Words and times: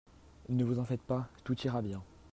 Ne 0.49 0.63
vous 0.63 0.79
en 0.79 0.83
faites 0.83 1.03
pas. 1.03 1.29
Tout 1.43 1.55
ira 1.61 1.83
bien. 1.83 2.01